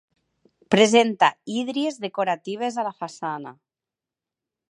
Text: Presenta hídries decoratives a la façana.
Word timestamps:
Presenta 0.75 1.27
hídries 1.55 1.99
decoratives 2.07 2.79
a 2.83 2.87
la 2.89 2.95
façana. 3.05 3.57